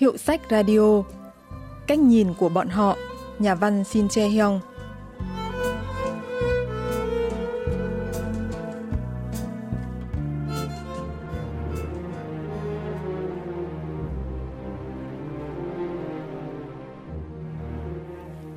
[0.00, 1.02] Hiệu sách radio
[1.86, 2.96] Cách nhìn của bọn họ
[3.38, 4.60] Nhà văn Shin Che-hyung.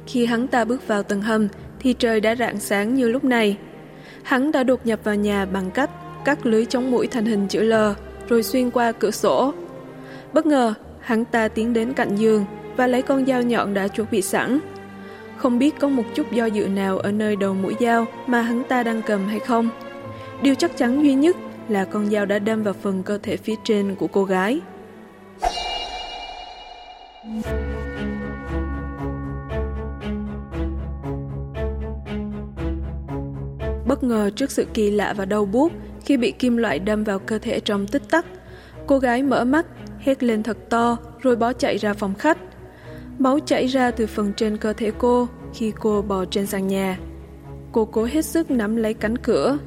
[0.05, 1.48] Khi hắn ta bước vào tầng hầm
[1.80, 3.57] thì trời đã rạng sáng như lúc này.
[4.24, 5.89] Hắn đã đột nhập vào nhà bằng cách
[6.25, 7.74] cắt lưới chống mũi thành hình chữ L
[8.30, 9.54] rồi xuyên qua cửa sổ.
[10.33, 12.46] Bất ngờ, hắn ta tiến đến cạnh giường
[12.78, 14.60] và lấy con dao nhọn đã chuẩn bị sẵn.
[15.38, 18.64] Không biết có một chút do dự nào ở nơi đầu mũi dao mà hắn
[18.64, 19.70] ta đang cầm hay không.
[20.42, 21.36] Điều chắc chắn duy nhất
[21.70, 24.61] là con dao đã đâm vào phần cơ thể phía trên của cô gái.
[33.88, 35.72] Bất ngờ trước sự kỳ lạ và đau buốt
[36.05, 38.25] khi bị kim loại đâm vào cơ thể trong tích tắc,
[38.88, 39.66] cô gái mở mắt,
[40.03, 42.37] hét lên thật to rồi bỏ chạy ra phòng khách.
[43.19, 46.99] Máu chảy ra từ phần trên cơ thể cô khi cô bò trên sàn nhà.
[47.71, 49.57] Cô cố hết sức nắm lấy cánh cửa.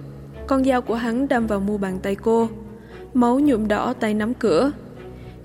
[0.47, 2.49] Con dao của hắn đâm vào mu bàn tay cô.
[3.15, 4.73] Máu nhuộm đỏ tay nắm cửa.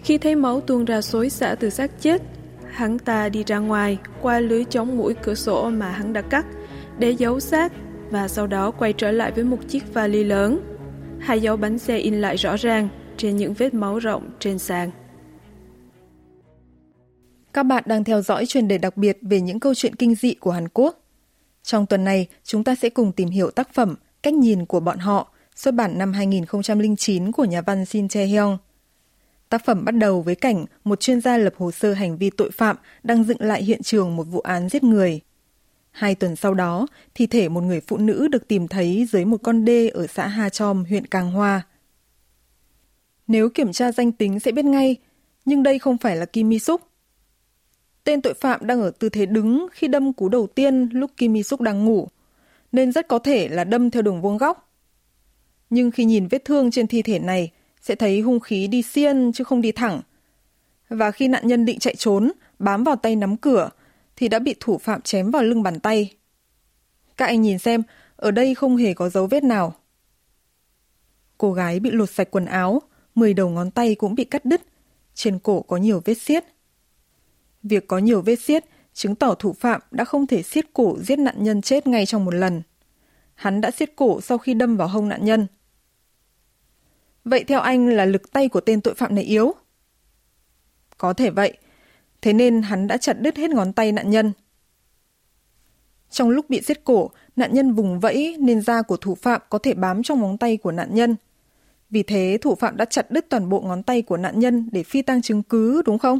[0.04, 2.22] Khi thấy máu tuôn ra xối xả từ xác chết,
[2.72, 6.46] hắn ta đi ra ngoài qua lưới chống mũi cửa sổ mà hắn đã cắt
[7.00, 7.72] để giấu xác
[8.10, 10.60] và sau đó quay trở lại với một chiếc vali lớn.
[11.20, 12.90] Hai dấu bánh xe in lại rõ ràng
[13.22, 14.92] trên những vết máu rộng trên sàn.
[17.54, 20.34] Các bạn đang theo dõi chuyên đề đặc biệt về những câu chuyện kinh dị
[20.34, 21.04] của Hàn Quốc.
[21.64, 24.98] Trong tuần này, chúng ta sẽ cùng tìm hiểu tác phẩm Cách nhìn của bọn
[24.98, 28.58] họ, xuất bản năm 2009 của nhà văn Shin Chae Hyung.
[29.50, 32.52] Tác phẩm bắt đầu với cảnh một chuyên gia lập hồ sơ hành vi tội
[32.52, 35.20] phạm đang dựng lại hiện trường một vụ án giết người.
[35.92, 39.38] Hai tuần sau đó, thi thể một người phụ nữ được tìm thấy dưới một
[39.44, 41.64] con đê ở xã Ha Chom, huyện Càng Hoa.
[43.32, 44.96] Nếu kiểm tra danh tính sẽ biết ngay,
[45.46, 46.92] nhưng đây không phải là Kim Mi Suk.
[48.04, 51.34] Tên tội phạm đang ở tư thế đứng khi đâm cú đầu tiên lúc Kim
[51.34, 52.08] Mi Suk đang ngủ,
[52.72, 54.74] nên rất có thể là đâm theo đường vuông góc.
[55.70, 59.32] Nhưng khi nhìn vết thương trên thi thể này, sẽ thấy hung khí đi xiên
[59.34, 60.02] chứ không đi thẳng.
[60.90, 63.70] Và khi nạn nhân định chạy trốn, bám vào tay nắm cửa,
[64.16, 66.16] thì đã bị thủ phạm chém vào lưng bàn tay.
[67.18, 67.84] Các anh nhìn xem,
[68.16, 69.74] ở đây không hề có dấu vết nào.
[71.38, 72.82] Cô gái bị lột sạch quần áo,
[73.16, 74.62] 10 đầu ngón tay cũng bị cắt đứt,
[75.14, 76.46] trên cổ có nhiều vết xiết.
[77.64, 81.20] Việc có nhiều vết xiết chứng tỏ thủ phạm đã không thể xiết cổ giết
[81.20, 82.62] nạn nhân chết ngay trong một lần.
[83.34, 85.48] Hắn đã xiết cổ sau khi đâm vào hông nạn nhân.
[87.26, 89.54] Vậy theo anh là lực tay của tên tội phạm này yếu?
[90.98, 91.58] Có thể vậy,
[92.22, 94.32] thế nên hắn đã chặt đứt hết ngón tay nạn nhân.
[96.10, 99.58] Trong lúc bị giết cổ, nạn nhân vùng vẫy nên da của thủ phạm có
[99.58, 101.16] thể bám trong móng tay của nạn nhân.
[101.92, 104.84] Vì thế thủ phạm đã chặt đứt toàn bộ ngón tay của nạn nhân để
[104.84, 106.20] phi tang chứng cứ, đúng không?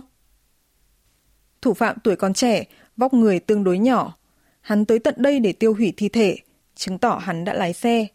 [1.62, 2.64] Thủ phạm tuổi còn trẻ,
[2.98, 4.18] vóc người tương đối nhỏ.
[4.62, 6.38] Hắn tới tận đây để tiêu hủy thi thể,
[6.76, 8.08] chứng tỏ hắn đã lái xe.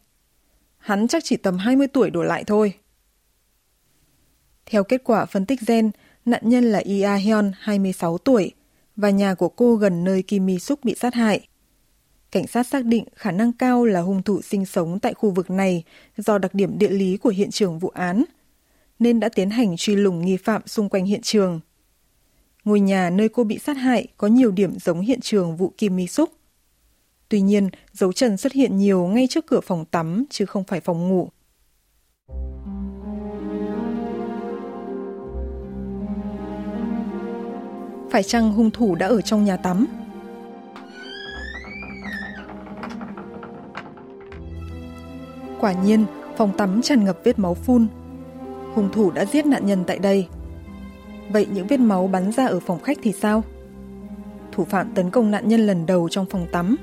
[0.79, 2.73] Hắn chắc chỉ tầm 20 tuổi đổ lại thôi.
[4.67, 5.91] Theo kết quả phân tích gen,
[6.25, 8.53] nạn nhân là Ia Hyun, 26 tuổi,
[8.97, 11.49] và nhà của cô gần nơi Kim Mi Suk bị sát hại.
[12.37, 15.51] Cảnh sát xác định khả năng cao là hung thủ sinh sống tại khu vực
[15.51, 15.83] này
[16.17, 18.25] do đặc điểm địa lý của hiện trường vụ án,
[18.99, 21.61] nên đã tiến hành truy lùng nghi phạm xung quanh hiện trường.
[22.65, 25.97] Ngôi nhà nơi cô bị sát hại có nhiều điểm giống hiện trường vụ Kim
[25.97, 26.31] Mi Súc.
[27.29, 30.81] Tuy nhiên, dấu chân xuất hiện nhiều ngay trước cửa phòng tắm chứ không phải
[30.81, 31.29] phòng ngủ.
[38.11, 40.06] Phải chăng hung thủ đã ở trong nhà tắm?
[45.61, 46.05] Quả nhiên,
[46.37, 47.87] phòng tắm tràn ngập vết máu phun.
[48.75, 50.29] Hung thủ đã giết nạn nhân tại đây.
[51.33, 53.43] Vậy những vết máu bắn ra ở phòng khách thì sao?
[54.53, 56.77] Thủ phạm tấn công nạn nhân lần đầu trong phòng tắm.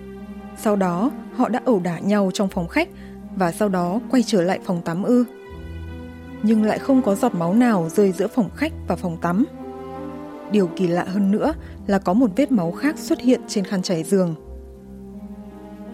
[0.57, 2.89] Sau đó, họ đã ẩu đả nhau trong phòng khách
[3.35, 5.25] và sau đó quay trở lại phòng tắm ư.
[6.43, 9.45] Nhưng lại không có giọt máu nào rơi giữa phòng khách và phòng tắm.
[10.51, 11.53] Điều kỳ lạ hơn nữa
[11.87, 14.35] là có một vết máu khác xuất hiện trên khăn trải giường.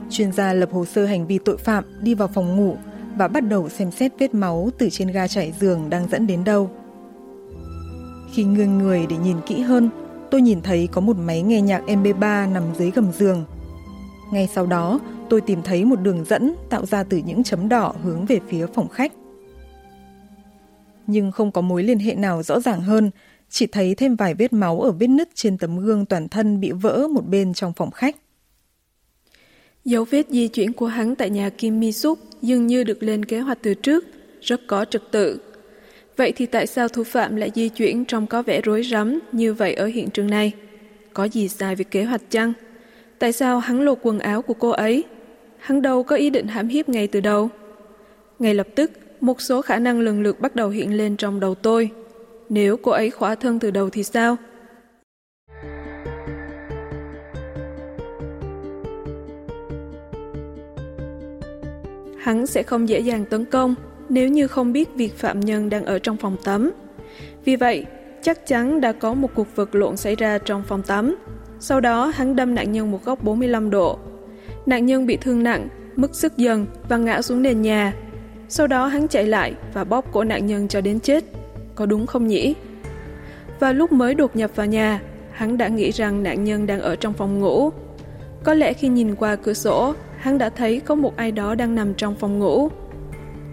[0.10, 2.78] Chuyên gia lập hồ sơ hành vi tội phạm đi vào phòng ngủ
[3.18, 6.44] và bắt đầu xem xét vết máu từ trên ga trải giường đang dẫn đến
[6.44, 6.70] đâu.
[8.34, 9.90] Khi nghiêng người để nhìn kỹ hơn,
[10.32, 13.46] tôi nhìn thấy có một máy nghe nhạc MP3 nằm dưới gầm giường.
[14.32, 17.94] Ngay sau đó, tôi tìm thấy một đường dẫn tạo ra từ những chấm đỏ
[18.04, 19.14] hướng về phía phòng khách.
[21.08, 23.12] Nhưng không có mối liên hệ nào rõ ràng hơn,
[23.50, 26.72] chỉ thấy thêm vài vết máu ở vết nứt trên tấm gương toàn thân bị
[26.72, 28.16] vỡ một bên trong phòng khách.
[29.90, 33.26] Dấu vết di chuyển của hắn tại nhà Kim Mi Suk dường như được lên
[33.26, 34.06] kế hoạch từ trước,
[34.42, 35.40] rất có trật tự.
[36.18, 39.54] Vậy thì tại sao thủ phạm lại di chuyển trông có vẻ rối rắm như
[39.54, 40.52] vậy ở hiện trường này?
[41.14, 42.54] Có gì sai về kế hoạch chăng?
[43.20, 45.04] Tại sao hắn lột quần áo của cô ấy?
[45.58, 47.50] Hắn đâu có ý định hãm hiếp ngay từ đầu.
[48.40, 51.56] Ngay lập tức, một số khả năng lần lượt bắt đầu hiện lên trong đầu
[51.56, 51.90] tôi.
[52.50, 54.38] Nếu cô ấy khỏa thân từ đầu thì sao?
[62.22, 63.76] Hắn sẽ không dễ dàng tấn công
[64.10, 66.72] nếu như không biết việc phạm nhân đang ở trong phòng tắm.
[67.46, 67.86] Vì vậy,
[68.22, 71.16] chắc chắn đã có một cuộc vật lộn xảy ra trong phòng tắm.
[71.60, 74.00] Sau đó hắn đâm nạn nhân một góc 45 độ.
[74.66, 77.94] Nạn nhân bị thương nặng, mất sức dần và ngã xuống nền nhà.
[78.50, 81.24] Sau đó hắn chạy lại và bóp cổ nạn nhân cho đến chết.
[81.76, 82.56] Có đúng không nhỉ?
[83.60, 85.02] Và lúc mới đột nhập vào nhà,
[85.32, 87.72] hắn đã nghĩ rằng nạn nhân đang ở trong phòng ngủ.
[88.44, 91.76] Có lẽ khi nhìn qua cửa sổ, hắn đã thấy có một ai đó đang
[91.76, 92.70] nằm trong phòng ngủ.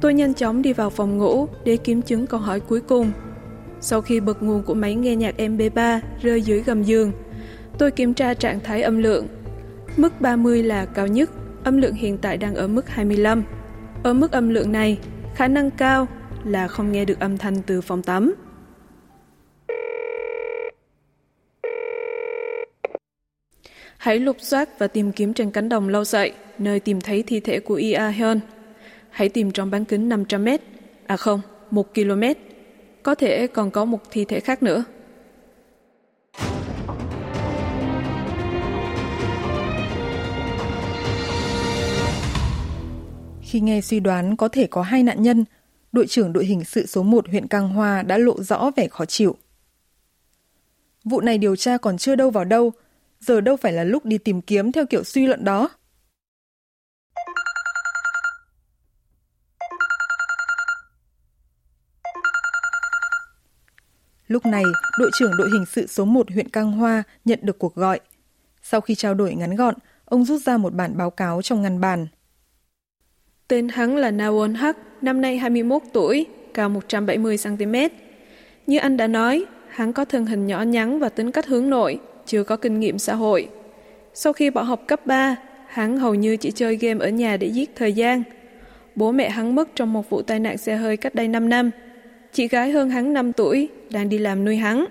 [0.00, 3.12] Tôi nhanh chóng đi vào phòng ngủ để kiểm chứng câu hỏi cuối cùng.
[3.80, 7.12] Sau khi bật nguồn của máy nghe nhạc MP3 rơi dưới gầm giường,
[7.78, 9.26] tôi kiểm tra trạng thái âm lượng.
[9.96, 11.30] Mức 30 là cao nhất,
[11.64, 13.44] âm lượng hiện tại đang ở mức 25.
[14.02, 14.98] Ở mức âm lượng này,
[15.34, 16.06] khả năng cao
[16.44, 18.34] là không nghe được âm thanh từ phòng tắm.
[23.98, 27.40] Hãy lục soát và tìm kiếm trên cánh đồng lâu dậy, nơi tìm thấy thi
[27.40, 28.40] thể của Ia Hyun.
[29.10, 30.60] Hãy tìm trong bán kính 500 mét,
[31.06, 31.40] à không,
[31.70, 32.22] 1 km.
[33.02, 34.84] Có thể còn có một thi thể khác nữa.
[43.42, 45.44] Khi nghe suy đoán có thể có hai nạn nhân,
[45.92, 49.04] đội trưởng đội hình sự số 1 huyện Cang Hoa đã lộ rõ vẻ khó
[49.04, 49.36] chịu.
[51.04, 52.72] Vụ này điều tra còn chưa đâu vào đâu,
[53.26, 55.70] giờ đâu phải là lúc đi tìm kiếm theo kiểu suy luận đó.
[64.26, 64.62] Lúc này,
[64.98, 68.00] đội trưởng đội hình sự số 1 huyện Cang Hoa nhận được cuộc gọi.
[68.62, 69.74] Sau khi trao đổi ngắn gọn,
[70.04, 72.06] ông rút ra một bản báo cáo trong ngăn bàn.
[73.48, 77.88] Tên hắn là Nawon Hắc, năm nay 21 tuổi, cao 170cm.
[78.66, 82.00] Như anh đã nói, hắn có thân hình nhỏ nhắn và tính cách hướng nội,
[82.26, 83.48] chưa có kinh nghiệm xã hội.
[84.14, 85.36] Sau khi bỏ học cấp 3,
[85.66, 88.22] hắn hầu như chỉ chơi game ở nhà để giết thời gian.
[88.94, 91.70] Bố mẹ hắn mất trong một vụ tai nạn xe hơi cách đây 5 năm.
[92.32, 94.84] Chị gái hơn hắn 5 tuổi, đang đi làm nuôi hắn.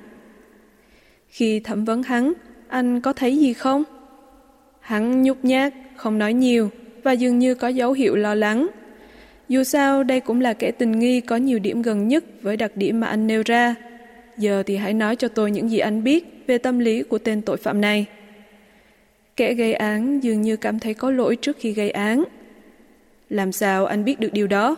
[1.30, 2.34] Khi thẩm vấn hắn,
[2.68, 3.84] anh có thấy gì không?
[4.80, 6.70] Hắn nhút nhát, không nói nhiều
[7.04, 8.68] và dường như có dấu hiệu lo lắng.
[9.50, 12.72] Dù sao, đây cũng là kẻ tình nghi có nhiều điểm gần nhất với đặc
[12.76, 13.76] điểm mà anh nêu ra.
[14.38, 17.42] Giờ thì hãy nói cho tôi những gì anh biết về tâm lý của tên
[17.42, 18.06] tội phạm này.
[19.36, 22.24] Kẻ gây án dường như cảm thấy có lỗi trước khi gây án.
[23.30, 24.76] Làm sao anh biết được điều đó?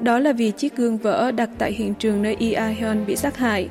[0.00, 2.56] Đó là vì chiếc gương vỡ đặt tại hiện trường nơi Yi
[3.06, 3.68] bị sát hại.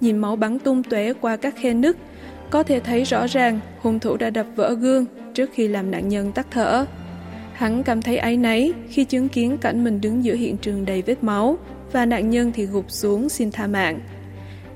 [0.00, 1.96] Nhìn máu bắn tung tóe qua các khe nứt,
[2.50, 5.06] có thể thấy rõ ràng hung thủ đã đập vỡ gương
[5.40, 6.86] trước khi làm nạn nhân tắt thở.
[7.52, 11.02] Hắn cảm thấy áy náy khi chứng kiến cảnh mình đứng giữa hiện trường đầy
[11.02, 11.58] vết máu
[11.92, 14.00] và nạn nhân thì gục xuống xin tha mạng.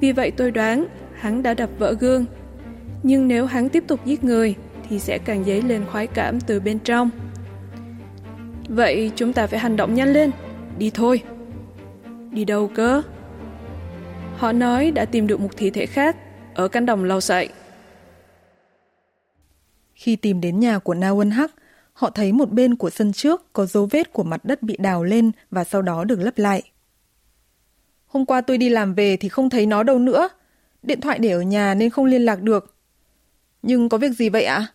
[0.00, 2.25] Vì vậy tôi đoán hắn đã đập vỡ gương.
[3.02, 4.54] Nhưng nếu hắn tiếp tục giết người
[4.88, 7.11] thì sẽ càng dấy lên khoái cảm từ bên trong.
[8.68, 10.30] Vậy chúng ta phải hành động nhanh lên.
[10.78, 11.23] Đi thôi.
[12.30, 13.02] Đi đâu cơ?
[14.37, 16.16] Họ nói đã tìm được một thi thể khác
[16.54, 17.49] ở cánh đồng lau sậy.
[19.95, 21.53] Khi tìm đến nhà của Na Won Hắc,
[21.93, 25.05] họ thấy một bên của sân trước có dấu vết của mặt đất bị đào
[25.05, 26.63] lên và sau đó được lấp lại.
[28.07, 30.29] Hôm qua tôi đi làm về thì không thấy nó đâu nữa.
[30.83, 32.75] Điện thoại để ở nhà nên không liên lạc được.
[33.63, 34.67] Nhưng có việc gì vậy ạ?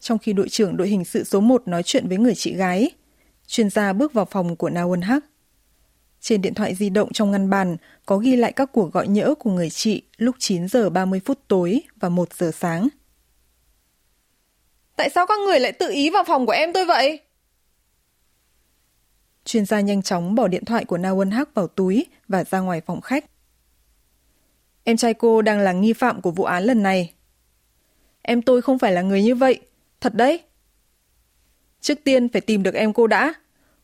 [0.00, 2.90] Trong khi đội trưởng đội hình sự số 1 nói chuyện với người chị gái,
[3.46, 5.24] chuyên gia bước vào phòng của Na Won Hắc.
[6.20, 9.34] Trên điện thoại di động trong ngăn bàn có ghi lại các cuộc gọi nhỡ
[9.38, 12.88] của người chị lúc 9 giờ 30 phút tối và 1 giờ sáng.
[14.96, 17.20] Tại sao các người lại tự ý vào phòng của em tôi vậy?
[19.44, 22.60] Chuyên gia nhanh chóng bỏ điện thoại của Na Won Hak vào túi và ra
[22.60, 23.24] ngoài phòng khách.
[24.84, 27.12] Em trai cô đang là nghi phạm của vụ án lần này.
[28.22, 29.60] Em tôi không phải là người như vậy,
[30.00, 30.40] thật đấy.
[31.80, 33.34] Trước tiên phải tìm được em cô đã.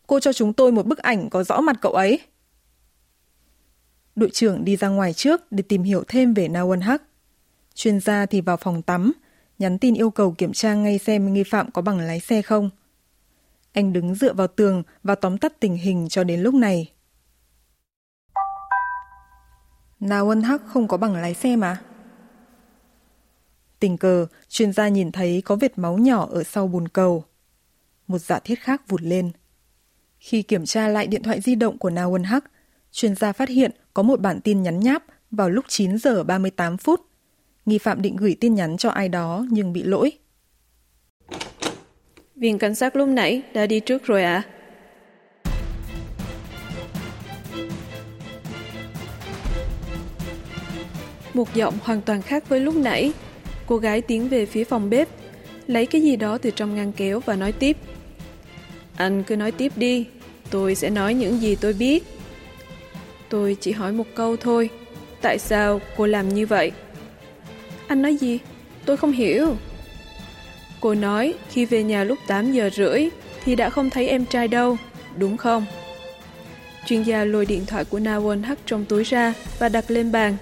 [0.06, 2.20] Cô cho chúng tôi một bức ảnh có rõ mặt cậu ấy.
[4.16, 7.02] Đội trưởng đi ra ngoài trước để tìm hiểu thêm về Na Won Hak.
[7.74, 9.12] Chuyên gia thì vào phòng tắm,
[9.60, 12.70] nhắn tin yêu cầu kiểm tra ngay xem nghi phạm có bằng lái xe không.
[13.72, 16.92] Anh đứng dựa vào tường và tóm tắt tình hình cho đến lúc này.
[20.00, 21.82] Na Won hắc không có bằng lái xe mà.
[23.80, 27.24] Tình cờ, chuyên gia nhìn thấy có vệt máu nhỏ ở sau bồn cầu.
[28.06, 29.30] Một giả thiết khác vụt lên.
[30.18, 32.44] Khi kiểm tra lại điện thoại di động của Na Won hắc
[32.92, 36.76] chuyên gia phát hiện có một bản tin nhắn nháp vào lúc 9 giờ 38
[36.76, 37.09] phút.
[37.70, 40.12] Nghi phạm định gửi tin nhắn cho ai đó nhưng bị lỗi.
[42.36, 44.44] Viên cảnh sát lúc nãy đã đi trước rồi ạ.
[44.44, 44.48] À?
[51.34, 53.12] Một giọng hoàn toàn khác với lúc nãy.
[53.66, 55.08] Cô gái tiến về phía phòng bếp,
[55.66, 57.76] lấy cái gì đó từ trong ngăn kéo và nói tiếp.
[58.96, 60.06] Anh cứ nói tiếp đi,
[60.50, 62.04] tôi sẽ nói những gì tôi biết.
[63.28, 64.70] Tôi chỉ hỏi một câu thôi.
[65.22, 66.72] Tại sao cô làm như vậy?
[67.90, 68.38] Anh nói gì?
[68.84, 69.56] Tôi không hiểu.
[70.80, 73.08] Cô nói khi về nhà lúc 8 giờ rưỡi
[73.44, 74.76] thì đã không thấy em trai đâu,
[75.16, 75.66] đúng không?
[76.86, 80.36] Chuyên gia lôi điện thoại của Nawon hắt trong túi ra và đặt lên bàn.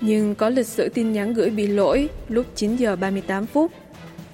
[0.00, 3.72] Nhưng có lịch sử tin nhắn gửi bị lỗi lúc 9 giờ 38 phút.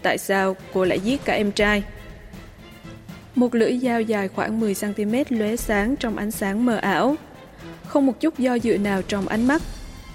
[0.03, 1.83] Tại sao cô lại giết cả em trai?
[3.35, 7.17] Một lưỡi dao dài khoảng 10cm lóe sáng trong ánh sáng mờ ảo.
[7.87, 9.63] Không một chút do dự nào trong ánh mắt.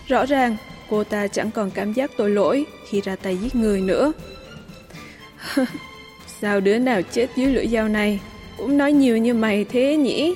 [0.08, 0.58] Rõ ràng,
[0.90, 4.14] cô ta chẳng còn cảm giác tội lỗi khi ra tay giết người nữa.
[6.42, 8.20] Sao đứa nào chết dưới lưỡi dao này
[8.58, 10.36] cũng nói nhiều như mày thế nhỉ?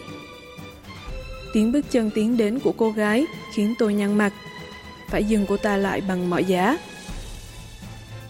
[1.54, 4.34] Tiếng bước chân tiến đến của cô gái khiến tôi nhăn mặt.
[5.10, 6.78] Phải dừng cô ta lại bằng mọi giá.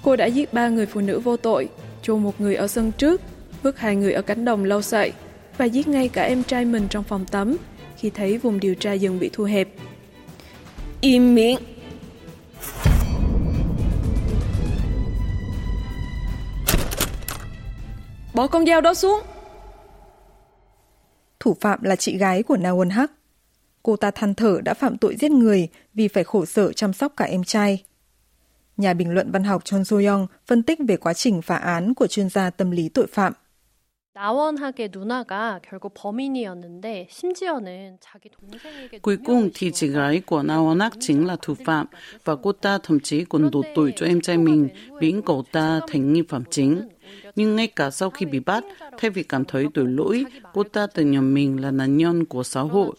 [0.03, 1.69] Cô đã giết ba người phụ nữ vô tội,
[2.01, 3.21] chôn một người ở sân trước,
[3.63, 5.11] vứt hai người ở cánh đồng lâu sậy
[5.57, 7.57] và giết ngay cả em trai mình trong phòng tắm
[7.97, 9.67] khi thấy vùng điều tra dần bị thu hẹp.
[11.01, 11.72] Im miệng!
[18.33, 19.21] Bỏ con dao đó xuống.
[21.39, 23.11] Thủ phạm là chị gái của Na Won Hắc.
[23.83, 27.13] Cô ta than thở đã phạm tội giết người vì phải khổ sở chăm sóc
[27.17, 27.83] cả em trai.
[28.77, 32.07] Nhà bình luận văn học Chon Soo-yong phân tích về quá trình phá án của
[32.07, 33.33] chuyên gia tâm lý tội phạm.
[39.01, 41.87] Cuối cùng thì chị gái của Naonak chính là thủ phạm
[42.23, 45.79] và cô ta thậm chí còn đổ tội cho em trai mình biến cậu ta
[45.87, 46.81] thành nghi phạm chính.
[47.36, 48.64] Nhưng ngay cả sau khi bị bắt,
[48.98, 52.42] thay vì cảm thấy tội lỗi, cô ta tự nhận mình là nạn nhân của
[52.42, 52.92] xã hội.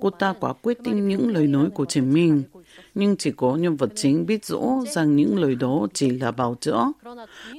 [0.00, 2.42] Cô ta quá quyết tin những lời nói của chính mình
[2.96, 6.56] nhưng chỉ có nhân vật chính biết rõ rằng những lời đó chỉ là bào
[6.60, 6.92] chữa.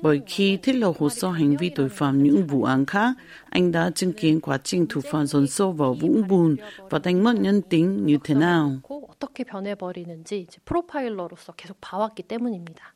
[0.02, 3.14] Bởi khi thiết lập hồ sơ hành vi tội phạm những vụ án khác,
[3.50, 6.56] anh đã chứng kiến quá trình thủ phạm dồn sâu vào vũng bùn
[6.90, 8.72] và đánh mất nhân tính như thế nào.
[9.18, 12.94] 어떻게 변해버리는지 프로파일러로서 계속 봐왔기 때문입니다.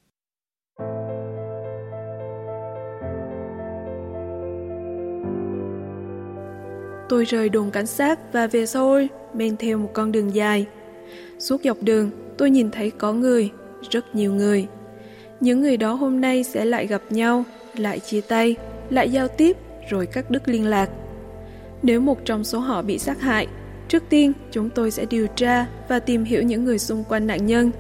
[7.08, 10.66] Tôi rời đồn cảnh sát và về Seoul, men theo một con đường dài.
[11.38, 13.50] Suốt dọc đường, tôi nhìn thấy có người,
[13.90, 14.66] rất nhiều người.
[15.40, 17.44] Những người đó hôm nay sẽ lại gặp nhau,
[17.76, 18.56] lại chia tay,
[18.90, 19.56] lại giao tiếp,
[19.90, 20.90] rồi cắt đứt liên lạc.
[21.82, 23.46] Nếu một trong số họ bị sát hại,
[23.88, 27.46] trước tiên chúng tôi sẽ điều tra và tìm hiểu những người xung quanh nạn
[27.46, 27.70] nhân.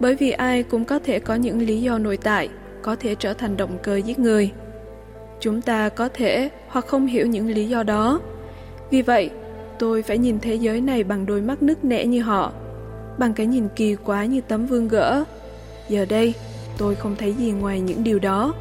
[0.00, 2.48] Bởi vì ai cũng có thể có những lý do nội tại,
[2.82, 4.52] có thể trở thành động cơ giết người.
[5.40, 8.20] Chúng ta có thể hoặc không hiểu những lý do đó.
[8.92, 9.30] Vì vậy,
[9.78, 12.52] tôi phải nhìn thế giới này bằng đôi mắt nứt nẻ như họ
[13.18, 15.24] bằng cái nhìn kỳ quá như tấm vương gỡ.
[15.88, 16.34] Giờ đây,
[16.78, 18.54] tôi không thấy gì ngoài những điều đó.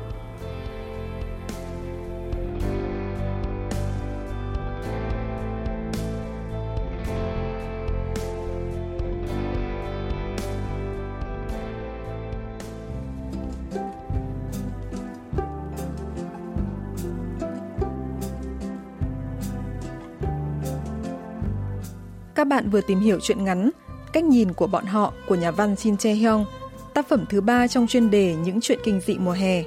[22.52, 23.70] Bạn vừa tìm hiểu chuyện ngắn
[24.14, 26.46] Cách nhìn của bọn họ của nhà văn Shin Chae Hyung,
[26.94, 29.64] tác phẩm thứ ba trong chuyên đề Những chuyện kinh dị mùa hè.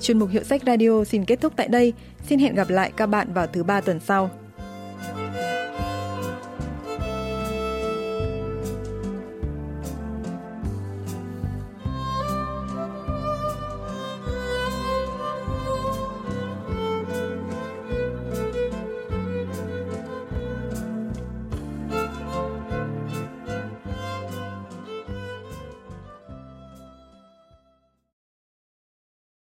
[0.00, 1.92] Chuyên mục Hiệu sách Radio xin kết thúc tại đây.
[2.28, 4.30] Xin hẹn gặp lại các bạn vào thứ ba tuần sau.